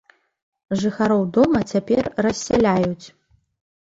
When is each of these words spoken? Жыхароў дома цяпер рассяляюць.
Жыхароў 0.83 1.19
дома 1.35 1.61
цяпер 1.71 2.03
рассяляюць. 2.27 3.05